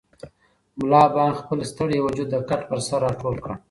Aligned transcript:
ملا 0.79 1.03
بانګ 1.13 1.33
خپل 1.41 1.59
ستړی 1.71 1.97
وجود 2.01 2.27
د 2.31 2.35
کټ 2.49 2.61
پر 2.69 2.79
سر 2.87 2.99
راټول 3.05 3.35
کړ. 3.43 3.51